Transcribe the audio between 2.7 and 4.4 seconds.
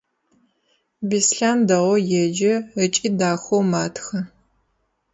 ыкӏи дахэу матхэ.